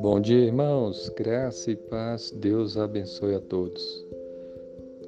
[0.00, 1.08] Bom dia, irmãos.
[1.08, 2.30] Graça e paz.
[2.30, 4.04] Deus abençoe a todos.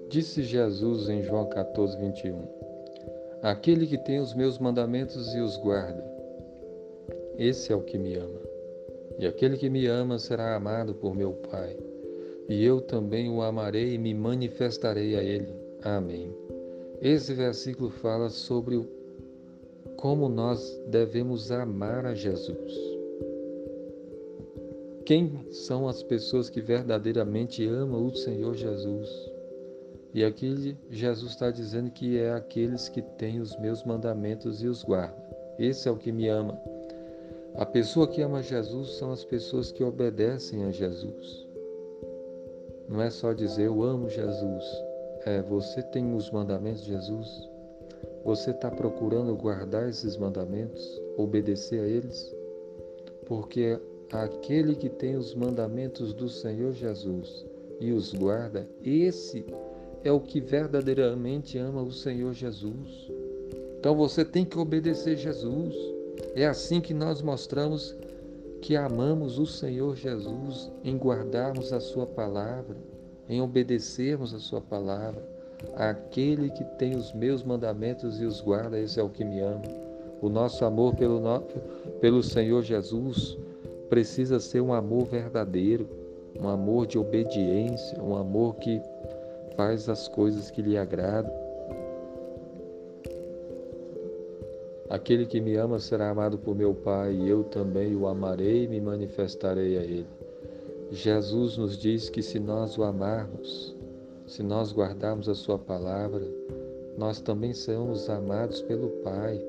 [0.08, 2.42] Disse Jesus em João 14, 21.
[3.42, 6.03] Aquele que tem os meus mandamentos e os guarda,
[7.37, 8.41] esse é o que me ama.
[9.19, 11.77] E aquele que me ama será amado por meu Pai.
[12.49, 15.54] E eu também o amarei e me manifestarei a ele.
[15.83, 16.34] Amém.
[17.02, 19.03] Esse versículo fala sobre
[19.97, 22.95] como nós devemos amar a Jesus.
[25.05, 29.09] Quem são as pessoas que verdadeiramente amam o Senhor Jesus?
[30.15, 34.82] E aqui Jesus está dizendo que é aqueles que têm os meus mandamentos e os
[34.82, 35.23] guardam.
[35.59, 36.59] Esse é o que me ama.
[37.56, 41.46] A pessoa que ama Jesus são as pessoas que obedecem a Jesus.
[42.88, 44.65] Não é só dizer eu amo Jesus.
[45.26, 47.53] É, você tem os mandamentos de Jesus?
[48.24, 52.34] Você está procurando guardar esses mandamentos, obedecer a eles?
[53.27, 53.79] Porque
[54.10, 57.45] aquele que tem os mandamentos do Senhor Jesus
[57.80, 59.45] e os guarda, esse
[60.02, 63.10] é o que verdadeiramente ama o Senhor Jesus.
[63.79, 65.75] Então você tem que obedecer Jesus.
[66.35, 67.97] É assim que nós mostramos
[68.63, 72.77] que amamos o Senhor Jesus em guardarmos a Sua palavra,
[73.29, 75.23] em obedecermos a Sua palavra.
[75.75, 79.62] Aquele que tem os meus mandamentos e os guarda, esse é o que me ama.
[80.20, 81.20] O nosso amor pelo,
[82.01, 83.37] pelo Senhor Jesus
[83.89, 85.89] precisa ser um amor verdadeiro,
[86.41, 88.81] um amor de obediência, um amor que
[89.57, 91.33] faz as coisas que lhe agradam.
[94.89, 98.69] Aquele que me ama será amado por meu Pai, e eu também o amarei e
[98.69, 100.07] me manifestarei a ele.
[100.91, 103.73] Jesus nos diz que se nós o amarmos,
[104.27, 106.27] se nós guardarmos a sua palavra,
[106.97, 109.44] nós também seremos amados pelo Pai,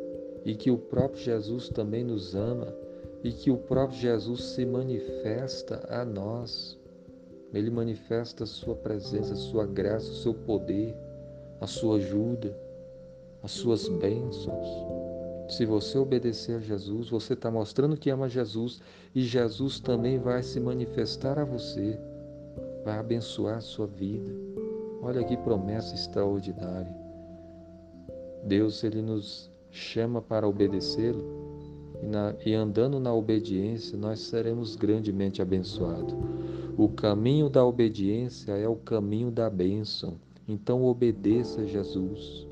[0.46, 2.74] e que o próprio Jesus também nos ama
[3.24, 6.78] e que o próprio Jesus se manifesta a nós.
[7.52, 10.96] Ele manifesta a sua presença, a sua graça, o seu poder,
[11.60, 12.56] a sua ajuda,
[13.42, 14.68] as suas bênçãos.
[15.50, 18.80] Se você obedecer a Jesus, você está mostrando que ama Jesus
[19.16, 22.00] e Jesus também vai se manifestar a você,
[22.84, 24.32] vai abençoar a sua vida.
[25.06, 26.92] Olha que promessa extraordinária.
[28.44, 31.24] Deus, Ele nos chama para obedecê-lo
[32.44, 36.16] e, e andando na obediência, nós seremos grandemente abençoados.
[36.76, 40.16] O caminho da obediência é o caminho da bênção.
[40.48, 42.48] Então obedeça Jesus.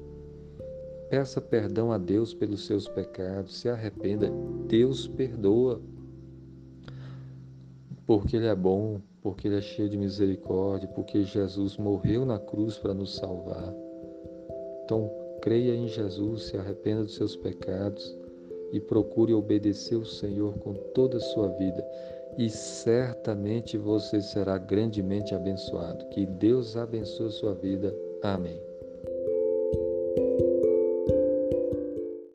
[1.09, 4.31] Peça perdão a Deus pelos seus pecados, se arrependa.
[4.67, 5.81] Deus perdoa.
[8.05, 12.77] Porque Ele é bom, porque Ele é cheio de misericórdia, porque Jesus morreu na cruz
[12.77, 13.73] para nos salvar.
[14.83, 15.09] Então,
[15.41, 18.15] creia em Jesus, se arrependa dos seus pecados
[18.71, 21.85] e procure obedecer o Senhor com toda a sua vida,
[22.37, 26.05] e certamente você será grandemente abençoado.
[26.07, 27.95] Que Deus abençoe a sua vida.
[28.23, 28.72] Amém.